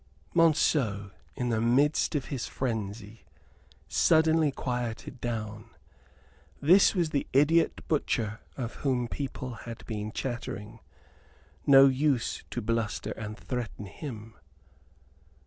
[0.33, 3.23] Monceux, in the midst of his frenzy,
[3.87, 5.69] suddenly quieted down.
[6.59, 10.79] This was the idiot butcher of whom people had been chattering.
[11.67, 14.33] No use to bluster and threaten him.